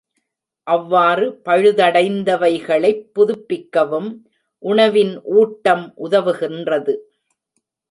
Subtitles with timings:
[0.67, 4.09] அவ்வாறு பழுதடைந்தவைகளைப் புதுப்பிக்கவும்,
[4.63, 6.95] உணவின் ஊட்டம் உதவுகின்றது.